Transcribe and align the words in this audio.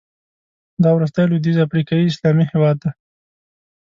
دا 0.83 0.89
وروستی 0.97 1.23
لوېدیځ 1.29 1.57
افریقایي 1.61 2.05
اسلامي 2.09 2.45
هېواد 2.51 2.75
دی. 2.83 2.91